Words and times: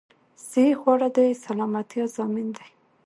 صحې 0.49 0.73
خواړه 0.81 1.07
د 1.15 1.17
سلامتيا 1.43 2.05
ضامن 2.15 2.47
ده 2.57 2.65